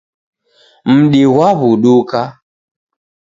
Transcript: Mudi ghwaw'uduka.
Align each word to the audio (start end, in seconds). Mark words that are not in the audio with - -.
Mudi 0.91 1.23
ghwaw'uduka. 1.33 2.21